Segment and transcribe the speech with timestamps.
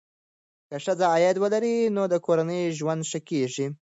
[0.67, 3.67] که ښځه عاید ولري، نو د کورنۍ ژوند ښه کېږي.